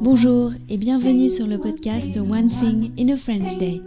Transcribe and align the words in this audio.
Bonjour 0.00 0.52
et 0.68 0.76
bienvenue 0.78 1.28
sur 1.28 1.46
le 1.46 1.58
podcast 1.58 2.16
One 2.16 2.48
Thing 2.48 2.92
in 2.98 3.12
a 3.12 3.16
French 3.16 3.58
Day. 3.58 3.82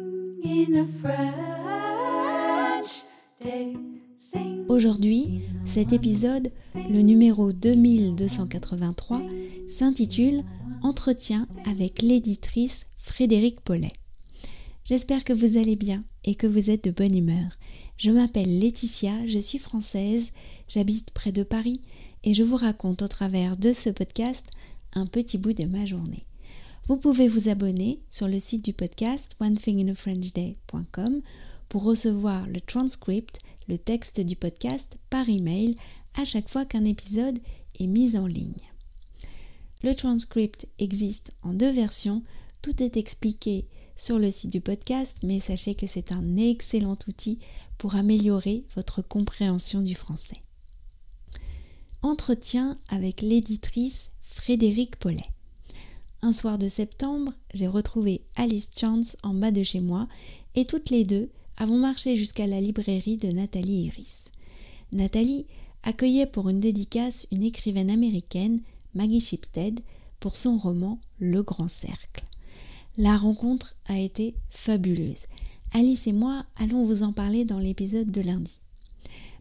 Aujourd'hui, 4.69 5.41
cet 5.65 5.91
épisode, 5.91 6.51
le 6.75 7.01
numéro 7.01 7.51
2283, 7.51 9.23
s'intitule 9.67 10.43
Entretien 10.83 11.47
avec 11.65 12.01
l'éditrice 12.03 12.85
Frédéric 12.97 13.61
Paulet. 13.61 13.93
J'espère 14.85 15.23
que 15.23 15.33
vous 15.33 15.57
allez 15.57 15.75
bien 15.75 16.03
et 16.25 16.35
que 16.35 16.47
vous 16.47 16.69
êtes 16.69 16.83
de 16.83 16.91
bonne 16.91 17.17
humeur. 17.17 17.57
Je 17.97 18.11
m'appelle 18.11 18.59
Laetitia, 18.59 19.25
je 19.25 19.39
suis 19.39 19.59
française, 19.59 20.31
j'habite 20.67 21.11
près 21.11 21.31
de 21.31 21.43
Paris 21.43 21.81
et 22.23 22.33
je 22.33 22.43
vous 22.43 22.57
raconte 22.57 23.01
au 23.01 23.07
travers 23.07 23.57
de 23.57 23.73
ce 23.73 23.89
podcast 23.89 24.47
un 24.93 25.05
petit 25.05 25.37
bout 25.37 25.53
de 25.53 25.65
ma 25.65 25.85
journée. 25.85 26.25
Vous 26.87 26.97
pouvez 26.97 27.27
vous 27.27 27.49
abonner 27.49 28.01
sur 28.09 28.27
le 28.27 28.39
site 28.39 28.65
du 28.65 28.73
podcast 28.73 29.35
onethinginafrenchday.com 29.39 31.21
pour 31.69 31.83
recevoir 31.83 32.45
le 32.47 32.59
transcript, 32.59 33.39
le 33.67 33.77
texte 33.77 34.19
du 34.19 34.35
podcast 34.35 34.97
par 35.09 35.29
email 35.29 35.75
à 36.15 36.25
chaque 36.25 36.49
fois 36.49 36.65
qu'un 36.65 36.85
épisode 36.85 37.39
est 37.79 37.87
mis 37.87 38.17
en 38.17 38.27
ligne. 38.27 38.53
Le 39.81 39.95
transcript 39.95 40.67
existe 40.77 41.33
en 41.41 41.53
deux 41.53 41.71
versions, 41.71 42.21
tout 42.61 42.83
est 42.83 42.97
expliqué 42.97 43.65
sur 43.95 44.19
le 44.19 44.31
site 44.31 44.51
du 44.51 44.61
podcast, 44.61 45.19
mais 45.23 45.39
sachez 45.39 45.75
que 45.75 45.87
c'est 45.87 46.11
un 46.11 46.37
excellent 46.37 46.97
outil 47.07 47.39
pour 47.77 47.95
améliorer 47.95 48.65
votre 48.75 49.01
compréhension 49.01 49.81
du 49.81 49.95
français. 49.95 50.42
Entretien 52.03 52.77
avec 52.89 53.21
l'éditrice 53.21 54.11
Frédéric 54.21 54.97
Paulet. 54.97 55.23
Un 56.21 56.33
soir 56.33 56.57
de 56.57 56.67
septembre, 56.67 57.31
j'ai 57.53 57.67
retrouvé 57.67 58.25
Alice 58.35 58.71
Chance 58.77 59.15
en 59.23 59.33
bas 59.33 59.51
de 59.51 59.63
chez 59.63 59.79
moi 59.79 60.09
et 60.53 60.65
toutes 60.65 60.89
les 60.89 61.05
deux 61.05 61.29
avons 61.55 61.77
marché 61.77 62.17
jusqu'à 62.17 62.45
la 62.45 62.59
librairie 62.59 63.15
de 63.15 63.31
Nathalie 63.31 63.85
Iris. 63.85 64.25
Nathalie 64.91 65.45
accueillait 65.83 66.25
pour 66.25 66.49
une 66.49 66.59
dédicace 66.59 67.25
une 67.31 67.43
écrivaine 67.43 67.89
américaine, 67.89 68.59
Maggie 68.93 69.21
Shipstead, 69.21 69.79
pour 70.19 70.35
son 70.35 70.57
roman 70.57 70.99
Le 71.19 71.41
Grand 71.41 71.69
Cercle. 71.69 72.25
La 72.97 73.15
rencontre 73.15 73.75
a 73.85 73.97
été 73.97 74.35
fabuleuse. 74.49 75.23
Alice 75.71 76.05
et 76.07 76.13
moi 76.13 76.45
allons 76.57 76.85
vous 76.85 77.03
en 77.03 77.13
parler 77.13 77.45
dans 77.45 77.59
l'épisode 77.59 78.11
de 78.11 78.21
lundi. 78.21 78.59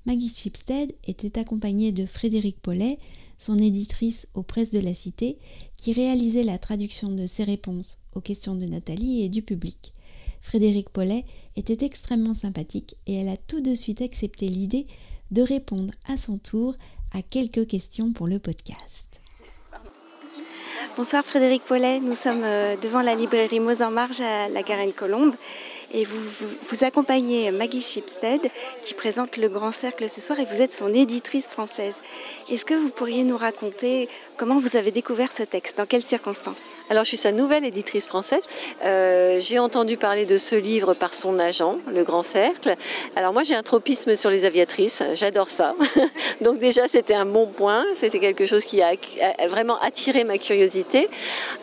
Maggie 0.05 0.33
Chipstead 0.35 0.93
était 1.07 1.39
accompagnée 1.39 1.93
de 1.93 2.07
Frédéric 2.07 2.61
Paulet, 2.61 2.99
son 3.39 3.57
éditrice 3.57 4.27
aux 4.35 4.43
presses 4.43 4.73
de 4.73 4.81
la 4.81 4.95
Cité, 4.95 5.39
qui 5.77 5.93
réalisait 5.93 6.43
la 6.43 6.59
traduction 6.59 7.09
de 7.09 7.27
ses 7.27 7.45
réponses 7.45 7.99
aux 8.15 8.21
questions 8.21 8.57
de 8.57 8.67
Nathalie 8.67 9.23
et 9.23 9.29
du 9.29 9.43
public. 9.43 9.93
Frédéric 10.41 10.89
Paulet 10.91 11.25
était 11.55 11.85
extrêmement 11.85 12.35
sympathique 12.35 12.97
et 13.07 13.15
elle 13.15 13.29
a 13.29 13.37
tout 13.37 13.61
de 13.61 13.77
suite 13.77 14.03
accepté 14.03 14.49
l'idée 14.49 14.89
de 15.31 15.43
répondre 15.43 15.95
à 16.09 16.17
son 16.17 16.37
tour 16.37 16.75
à 17.13 17.23
quelques 17.23 17.69
questions 17.69 18.13
pour 18.13 18.27
le 18.27 18.41
podcast. 18.41 19.21
Bonsoir 20.97 21.25
Frédéric 21.25 21.63
Paulet, 21.63 22.01
nous 22.01 22.15
sommes 22.15 22.43
euh, 22.43 22.77
devant 22.77 23.01
la 23.01 23.15
librairie 23.15 23.61
Mozart-Marge 23.61 24.21
à 24.21 24.49
la 24.49 24.63
Garenne-Colombe 24.63 25.35
et 25.93 26.05
vous, 26.05 26.85
accompagnez 26.85 27.51
Maggie 27.51 27.81
Shipstead 27.81 28.41
qui 28.81 28.95
présente 28.95 29.37
le 29.37 29.49
Grand 29.49 29.73
Cercle 29.73 30.09
ce 30.09 30.21
soir 30.21 30.41
et 30.41 30.45
vous 30.45 30.61
êtes 30.61 30.73
son 30.73 30.93
éditrice 30.93 31.47
française. 31.47 31.95
Est-ce 32.51 32.65
que 32.65 32.75
vous 32.75 32.89
pourriez 32.89 33.25
nous 33.25 33.37
raconter 33.37 34.09
comment 34.37 34.59
vous 34.59 34.77
avez 34.77 34.91
découvert 34.91 35.31
ce 35.31 35.43
texte? 35.43 35.77
Dans 35.77 35.87
quelles 35.87 36.03
circonstances? 36.03 36.69
Alors 36.89 37.05
je 37.05 37.09
suis 37.09 37.17
sa 37.19 37.31
nouvelle 37.31 37.65
éditrice 37.65 38.09
française. 38.09 38.43
Euh, 38.85 39.39
j'ai 39.39 39.59
entendu 39.59 39.97
parler 39.97 40.25
de 40.25 40.39
ce 40.39 40.55
livre 40.55 40.95
par 40.95 41.15
son 41.15 41.39
agent, 41.39 41.79
le 41.87 42.05
Grand 42.05 42.23
Cercle. 42.23 42.75
Alors 43.15 43.33
moi 43.33 43.43
j'ai 43.43 43.55
un 43.55 43.63
tropisme 43.63 44.17
sur 44.17 44.31
les 44.31 44.45
aviatrices, 44.45 45.03
j'adore 45.15 45.51
ça. 45.51 45.75
Donc 46.41 46.59
déjà 46.59 46.89
c'était 46.89 47.15
un 47.15 47.27
bon 47.27 47.47
point, 47.47 47.85
c'était 47.95 48.19
quelque 48.19 48.47
chose 48.47 48.65
qui 48.65 48.83
a, 48.83 48.93
vraiment 49.49 49.79
attiré 49.81 50.25
ma 50.25 50.39
curiosité. 50.39 51.09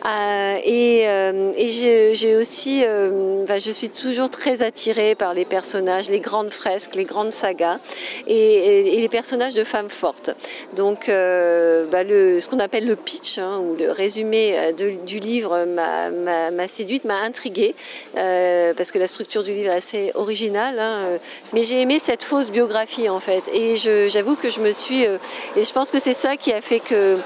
Euh, 0.06 0.56
et, 0.64 1.02
euh, 1.08 1.52
et 1.56 1.70
j'ai 1.70 2.36
aussi, 2.36 2.82
je 2.82 3.70
suis 3.72 3.90
toujours 3.90 4.19
très 4.28 4.62
attirée 4.62 5.14
par 5.14 5.34
les 5.34 5.44
personnages, 5.44 6.10
les 6.10 6.20
grandes 6.20 6.52
fresques, 6.52 6.94
les 6.94 7.04
grandes 7.04 7.32
sagas 7.32 7.78
et, 8.26 9.00
les 9.00 9.08
personnages 9.08 9.54
de 9.54 9.64
femmes 9.64 9.90
fortes. 9.90 10.30
Donc, 10.74 11.08
euh, 11.08 11.86
bah, 11.86 12.02
ce 12.02 12.48
qu'on 12.48 12.58
appelle 12.58 12.86
le 12.86 12.96
pitch 12.96 13.38
hein, 13.38 13.58
ou 13.58 13.76
le 13.76 13.90
résumé 13.90 14.54
euh, 14.56 14.72
du 14.72 15.18
livre 15.18 15.64
m'a 15.64 16.68
séduite, 16.68 17.04
m'a 17.04 17.20
intriguée 17.20 17.74
euh, 18.16 18.74
parce 18.74 18.92
que 18.92 18.98
la 18.98 19.06
structure 19.06 19.42
du 19.42 19.52
livre 19.52 19.70
est 19.70 19.76
assez 19.76 20.12
originale. 20.14 20.78
Hein, 20.78 21.18
mais 21.52 21.62
j'ai 21.62 21.80
aimé 21.80 21.98
cette 21.98 22.24
fausse 22.24 22.50
biographie 22.50 23.08
en 23.08 23.20
fait. 23.20 23.42
Et 23.52 23.76
j'avoue 24.08 24.36
que 24.36 24.48
je 24.48 24.60
me 24.60 24.72
suis. 24.72 25.02
et 25.02 25.64
je 25.64 25.72
pense 25.72 25.90
que 25.90 25.98
c'est 25.98 26.12
ça 26.12 26.36
qui 26.36 26.52
a 26.52 26.60
fait 26.60 26.80
que 26.80 27.18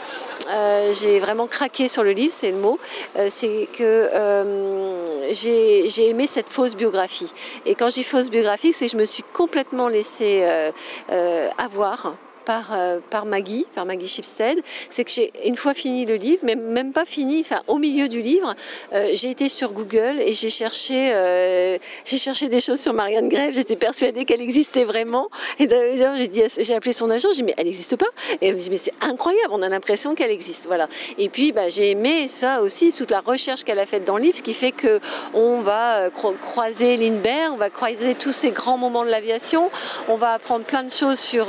j'ai 0.93 1.19
vraiment 1.19 1.47
craqué 1.47 1.89
sur 1.89 2.03
le 2.03 2.13
livre, 2.13 2.35
c'est 2.35 2.51
le 2.51 2.59
mot. 2.59 2.79
c'est 3.29 3.69
que 3.77 4.11
j'ai 5.31 6.09
aimé 6.09 6.27
cette 6.27 6.49
fausse 6.49 6.77
biographie. 6.77 6.84
Et 7.67 7.75
quand 7.75 7.89
j'y 7.89 8.05
fausse 8.05 8.31
biographie, 8.31 8.73
c'est 8.73 8.87
que 8.87 8.93
je 8.93 8.97
me 8.97 9.05
suis 9.05 9.25
complètement 9.33 9.89
laissée 9.89 10.43
euh, 10.43 10.71
euh, 11.11 11.49
avoir 11.59 12.15
par, 12.45 12.73
euh, 12.73 13.01
par 13.11 13.27
Maggie, 13.27 13.67
par 13.75 13.87
Maggie 13.87 14.09
Shipstead, 14.09 14.61
c'est 14.91 15.05
que 15.05 15.11
j'ai 15.11 15.33
une 15.45 15.57
fois 15.57 15.75
fini 15.75 16.07
le 16.07 16.15
livre, 16.15 16.41
mais 16.45 16.57
même 16.57 16.93
pas 16.93 17.05
fini, 17.05 17.41
enfin 17.41 17.63
au 17.67 17.79
milieu 17.79 18.09
du 18.09 18.21
livre, 18.21 18.55
euh, 18.93 19.09
j'ai 19.15 19.31
été 19.31 19.49
sur 19.49 19.73
Google 19.73 20.21
et 20.21 20.33
j'ai 20.33 20.51
cherché, 20.51 21.13
euh, 21.15 21.79
j'ai 22.05 22.19
cherché 22.19 22.49
des 22.49 22.61
choses 22.61 22.81
sur 22.81 22.93
Marianne 22.93 23.29
Grève. 23.29 23.55
J'étais 23.55 23.77
persuadée 23.77 24.25
qu'elle 24.25 24.41
existait 24.41 24.85
vraiment. 24.85 25.29
Et 25.59 25.67
d'ailleurs, 25.67 26.17
j'ai 26.17 26.29
dit, 26.29 26.43
j'ai 26.59 26.75
appelé 26.75 26.93
son 26.93 27.11
agent, 27.11 27.29
j'ai 27.31 27.43
dit 27.43 27.43
mais 27.45 27.55
elle 27.57 27.67
n'existe 27.67 27.97
pas. 27.97 28.07
Et 28.41 28.49
elle 28.49 28.55
me 28.55 28.59
dit 28.59 28.71
mais 28.71 28.79
c'est 28.79 28.95
incroyable, 29.01 29.53
on 29.53 29.63
a 29.63 29.69
l'impression 29.69 30.15
qu'elle 30.15 30.31
existe, 30.31 30.67
voilà. 30.67 30.89
Et 31.19 31.29
puis 31.29 31.53
bah, 31.53 31.69
j'ai 31.69 31.91
aimé 31.91 32.29
ça 32.29 32.61
aussi, 32.61 32.93
toute 32.93 33.11
la 33.11 33.21
recherche 33.21 33.65
qu'elle 33.65 33.79
a 33.79 33.87
faite 33.87 34.05
dans 34.05 34.17
le 34.17 34.25
livre, 34.25 34.37
ce 34.37 34.43
qui 34.43 34.55
fait 34.55 34.73
que 34.73 35.01
on 35.33 35.61
va 35.61 36.11
croiser 36.11 36.97
Lindbergh, 36.97 37.53
on 37.53 37.57
va 37.57 37.71
croiser 37.71 38.15
tous 38.15 38.33
ces 38.33 38.51
grands 38.51 38.79
moments 38.79 39.05
de 39.05 39.11
l'aviation, 39.11 39.71
on 40.09 40.17
va 40.17 40.33
apprendre 40.33 40.65
plein 40.65 40.83
de 40.83 40.91
choses 40.91 41.19
sur 41.19 41.47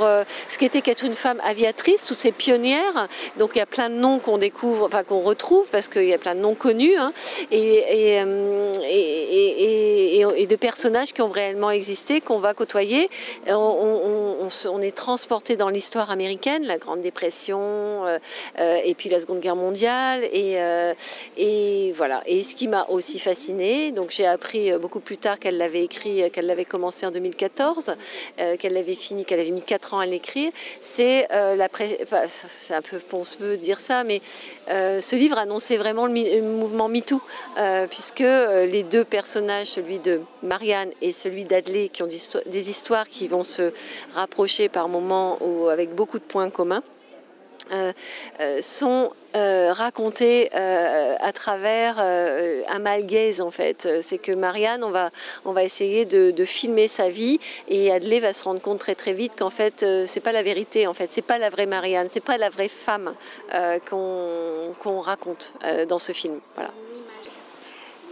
ce 0.48 0.58
qui 0.58 0.64
était 0.64 0.82
qu'être 0.86 1.04
une 1.04 1.16
femme 1.16 1.40
aviatrice, 1.42 2.06
toutes 2.06 2.20
ces 2.20 2.30
pionnières. 2.30 3.08
Donc 3.38 3.50
il 3.54 3.58
y 3.58 3.60
a 3.60 3.66
plein 3.66 3.90
de 3.90 3.96
noms 3.96 4.20
qu'on 4.20 4.38
découvre, 4.38 4.86
enfin 4.86 5.02
qu'on 5.02 5.20
retrouve 5.20 5.68
parce 5.70 5.88
qu'il 5.88 6.04
y 6.04 6.14
a 6.14 6.18
plein 6.18 6.36
de 6.36 6.40
noms 6.40 6.54
connus 6.54 6.94
hein. 6.96 7.12
euh, 7.52 8.72
et, 8.88 10.20
et, 10.20 10.46
de 10.46 10.56
personnages 10.56 11.12
qui 11.12 11.22
ont 11.22 11.28
réellement 11.28 11.72
existé, 11.72 12.20
qu'on 12.20 12.38
va 12.38 12.54
côtoyer. 12.54 13.10
On, 13.48 14.80
est 14.80 14.96
transporté 14.96 15.56
dans 15.56 15.70
l'histoire 15.70 16.10
américaine, 16.10 16.64
la 16.64 16.78
Grande 16.78 17.00
Dépression 17.00 17.58
euh, 17.60 18.18
euh, 18.60 18.78
et 18.84 18.94
puis 18.94 19.08
la 19.08 19.18
Seconde 19.18 19.40
Guerre 19.40 19.56
mondiale 19.56 20.22
et, 20.32 20.56
et 21.36 21.92
voilà. 21.96 22.22
Et 22.26 22.44
ce 22.44 22.54
qui 22.54 22.68
m'a 22.68 22.86
aussi 22.90 23.18
fasciné, 23.18 23.90
donc 23.90 24.10
j'ai 24.10 24.26
appris 24.26 24.70
beaucoup 24.78 25.00
plus 25.00 25.16
tard 25.16 25.40
qu'elle 25.40 25.58
l'avait 25.58 25.82
écrit, 25.82 26.30
qu'elle 26.30 26.46
l'avait 26.46 26.64
commencé 26.64 27.06
en 27.06 27.10
2014, 27.10 27.96
qu'elle 28.58 28.74
l'avait 28.74 28.94
fini, 28.94 29.24
qu'elle 29.24 29.40
avait 29.40 29.50
mis 29.50 29.62
4 29.62 29.94
ans 29.94 29.98
à 29.98 30.06
l'écrire, 30.06 30.52
c'est 30.80 31.26
euh, 31.32 31.56
la 31.56 31.68
un 32.70 32.82
peu 32.82 32.98
ponceux 32.98 33.56
dire 33.56 33.80
ça, 33.80 34.04
mais 34.04 34.20
euh, 34.68 35.00
ce 35.00 35.16
livre 35.16 35.38
annonçait 35.38 35.76
vraiment 35.76 36.06
le, 36.06 36.42
mouvement 36.42 36.88
MeToo, 36.88 37.20
euh, 37.58 37.86
puisque 37.86 38.20
les 38.20 38.82
deux 38.82 39.04
personnages, 39.04 39.68
celui 39.68 39.98
de 39.98 40.20
Marianne 40.42 40.90
et 41.02 41.12
celui 41.12 41.44
d'Adley, 41.44 41.88
qui 41.88 42.02
ont 42.02 42.08
des 42.08 42.70
histoires 42.70 43.08
qui 43.08 43.28
vont 43.28 43.42
se 43.42 43.72
rapprocher 44.14 44.68
par 44.68 44.88
moments 44.88 45.38
ou 45.40 45.68
avec 45.68 45.94
beaucoup 45.94 46.18
de 46.18 46.24
points 46.24 46.50
communs. 46.50 46.82
Euh, 47.72 47.92
euh, 48.40 48.60
sont 48.62 49.10
euh, 49.34 49.72
racontés 49.72 50.52
à 50.52 51.32
travers 51.32 51.98
un 51.98 52.78
malgaise 52.78 53.40
en 53.40 53.50
fait. 53.50 53.88
C'est 54.00 54.18
que 54.18 54.32
Marianne, 54.32 54.84
on 54.84 54.90
va, 54.90 55.10
on 55.44 55.52
va 55.52 55.64
essayer 55.64 56.04
de, 56.04 56.44
filmer 56.44 56.86
sa 56.86 57.08
vie 57.08 57.38
et 57.68 57.90
Adley 57.90 58.20
va 58.20 58.32
se 58.32 58.44
rendre 58.44 58.62
compte 58.62 58.78
très 58.78 58.94
très 58.94 59.12
vite 59.12 59.32
qu'en 59.36 59.50
fait 59.50 59.84
c'est 60.06 60.20
pas 60.20 60.32
la 60.32 60.42
vérité 60.42 60.86
en 60.86 60.94
fait, 60.94 61.10
c'est 61.10 61.22
pas 61.22 61.38
la 61.38 61.50
vraie 61.50 61.66
Marianne, 61.66 62.08
c'est 62.10 62.22
pas 62.22 62.38
la 62.38 62.48
vraie 62.48 62.68
femme 62.68 63.14
qu'on 63.90 65.00
raconte 65.00 65.54
dans 65.88 65.98
ce 65.98 66.12
film. 66.12 66.40
Voilà. 66.54 66.70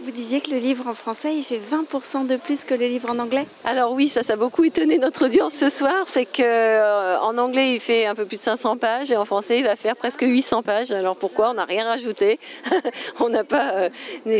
Vous 0.03 0.11
disiez 0.11 0.41
que 0.41 0.51
le 0.51 0.57
livre 0.57 0.87
en 0.87 0.93
français, 0.93 1.35
il 1.35 1.43
fait 1.43 1.59
20% 1.59 2.27
de 2.27 2.35
plus 2.35 2.65
que 2.65 2.73
le 2.73 2.85
livre 2.85 3.09
en 3.09 3.17
anglais? 3.17 3.47
Alors 3.63 3.93
oui, 3.93 4.09
ça, 4.09 4.21
a 4.27 4.35
beaucoup 4.35 4.63
étonné 4.65 4.97
notre 4.97 5.25
audience 5.25 5.53
ce 5.53 5.69
soir. 5.69 6.03
C'est 6.05 6.25
qu'en 6.25 6.43
euh, 6.43 7.37
anglais, 7.37 7.73
il 7.73 7.79
fait 7.79 8.05
un 8.05 8.13
peu 8.13 8.25
plus 8.25 8.35
de 8.35 8.41
500 8.41 8.77
pages 8.77 9.11
et 9.11 9.15
en 9.15 9.23
français, 9.23 9.59
il 9.59 9.63
va 9.63 9.75
faire 9.75 9.95
presque 9.95 10.21
800 10.21 10.63
pages. 10.63 10.91
Alors 10.91 11.15
pourquoi? 11.15 11.51
On 11.51 11.53
n'a 11.53 11.65
rien 11.65 11.85
rajouté. 11.85 12.39
on 13.19 13.29
n'a 13.29 13.45
pas. 13.45 13.71
Euh, 13.75 13.89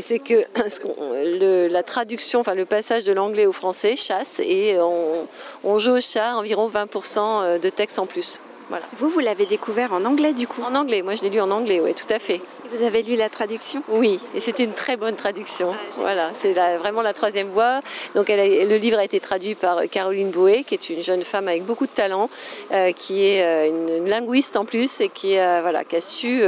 c'est 0.02 0.20
que 0.20 0.46
la 1.72 1.84
traduction, 1.84 2.42
enfin 2.42 2.54
le 2.54 2.66
passage 2.66 3.06
de 3.06 3.14
l'anglais 3.14 3.46
au 3.46 3.54
français 3.54 3.96
chasse 3.96 4.42
et 4.44 4.78
on, 4.80 5.28
on 5.64 5.80
jauge 5.80 6.04
ça 6.04 6.36
environ 6.38 6.70
20% 6.70 7.60
de 7.60 7.70
texte 7.70 7.98
en 7.98 8.06
plus. 8.06 8.40
Voilà. 8.70 8.86
Vous, 8.98 9.10
vous 9.10 9.20
l'avez 9.20 9.46
découvert 9.46 9.94
en 9.94 10.06
anglais 10.06 10.34
du 10.34 10.48
coup 10.48 10.62
En 10.64 10.76
anglais, 10.76 11.02
moi 11.02 11.16
je 11.16 11.22
l'ai 11.22 11.30
lu 11.30 11.40
en 11.40 11.52
anglais, 11.52 11.80
oui, 11.80 11.94
tout 11.94 12.12
à 12.14 12.20
fait. 12.20 12.42
Vous 12.72 12.82
avez 12.82 13.04
lu 13.04 13.16
la 13.16 13.30
traduction? 13.30 13.84
Oui, 13.90 14.20
et 14.34 14.42
c'était 14.42 14.64
une 14.64 14.74
très 14.74 14.98
bonne 14.98 15.16
traduction. 15.16 15.72
voilà, 15.98 16.32
c'est 16.34 16.54
vraiment 16.54 17.04
la 17.04 17.14
troisième 17.14 17.50
voie. 17.50 17.82
Donc 18.16 18.28
le 18.28 18.78
livre 18.78 18.98
a 18.98 19.04
été 19.04 19.20
traduit 19.20 19.54
par 19.54 19.88
Caroline 19.90 20.32
Boé, 20.32 20.64
qui 20.64 20.74
est 20.74 20.90
une 20.90 21.04
jeune 21.04 21.24
femme 21.24 21.48
avec 21.48 21.64
beaucoup 21.64 21.86
de 21.86 21.92
talent, 21.92 22.30
euh, 22.72 22.92
qui 22.92 23.26
est 23.26 23.44
euh, 23.44 23.70
une, 23.70 24.10
linguiste 24.10 24.58
en 24.58 24.66
plus 24.66 25.02
et 25.02 25.10
qui, 25.10 25.38
euh, 25.38 25.60
voilà, 25.62 25.84
qui, 25.84 25.96
a, 25.96 26.02
su, 26.02 26.44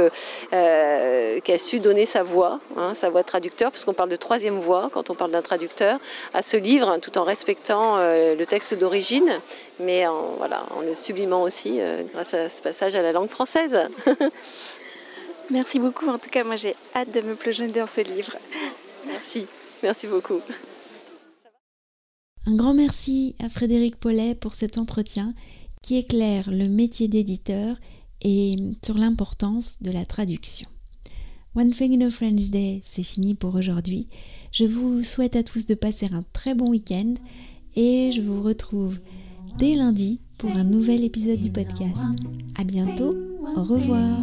qui 0.50 1.52
a 1.52 1.58
su 1.58 1.78
donner 1.78 2.04
sa 2.04 2.22
voix, 2.22 2.60
hein, 2.76 2.94
sa 2.94 3.10
voix 3.10 3.22
de 3.22 3.26
traducteur, 3.26 3.70
puisqu'on 3.70 3.94
parle 3.94 4.10
de 4.10 4.16
troisième 4.16 4.58
voix 4.58 4.88
quand 4.92 5.10
on 5.10 5.14
parle 5.14 5.30
d'un 5.30 5.42
traducteur, 5.42 5.98
à 6.34 6.42
ce 6.42 6.56
livre, 6.56 6.98
tout 7.00 7.16
en 7.18 7.24
respectant 7.24 7.96
le 7.98 8.44
texte 8.44 8.74
d'origine, 8.74 9.40
mais 9.80 10.06
en, 10.06 10.34
voilà, 10.38 10.64
en 10.76 10.80
le 10.80 10.94
sublimant 10.94 11.42
aussi 11.42 11.80
grâce 12.12 12.34
à 12.34 12.48
ce 12.48 12.62
passage 12.62 12.94
à 12.94 13.02
la 13.02 13.12
langue 13.12 13.28
française. 13.28 13.76
Merci 15.50 15.78
beaucoup. 15.78 16.08
En 16.08 16.18
tout 16.18 16.30
cas, 16.30 16.44
moi, 16.44 16.56
j'ai 16.56 16.76
hâte 16.94 17.12
de 17.12 17.20
me 17.20 17.34
plonger 17.34 17.68
dans 17.68 17.86
ce 17.86 18.02
livre. 18.02 18.36
Merci. 19.06 19.46
Merci 19.82 20.06
beaucoup. 20.06 20.40
Un 22.46 22.56
grand 22.56 22.74
merci 22.74 23.34
à 23.40 23.48
Frédéric 23.48 23.96
Paulet 23.96 24.34
pour 24.34 24.54
cet 24.54 24.78
entretien 24.78 25.34
qui 25.82 25.96
éclaire 25.96 26.50
le 26.50 26.68
métier 26.68 27.08
d'éditeur 27.08 27.76
et 28.22 28.56
sur 28.84 28.98
l'importance 28.98 29.82
de 29.82 29.90
la 29.90 30.04
traduction. 30.04 30.68
One 31.54 31.72
Thing 31.72 32.00
in 32.00 32.06
a 32.06 32.10
French 32.10 32.50
Day, 32.50 32.82
c'est 32.84 33.02
fini 33.02 33.34
pour 33.34 33.54
aujourd'hui. 33.54 34.08
Je 34.52 34.64
vous 34.64 35.02
souhaite 35.02 35.36
à 35.36 35.42
tous 35.42 35.66
de 35.66 35.74
passer 35.74 36.06
un 36.12 36.24
très 36.32 36.54
bon 36.54 36.68
week-end 36.70 37.14
et 37.76 38.10
je 38.12 38.20
vous 38.20 38.42
retrouve 38.42 38.98
dès 39.56 39.74
lundi 39.74 40.20
pour 40.38 40.50
un 40.50 40.64
nouvel 40.64 41.04
épisode 41.04 41.40
du 41.40 41.50
podcast. 41.50 42.06
À 42.58 42.64
bientôt, 42.64 43.14
au 43.56 43.62
revoir. 43.62 44.20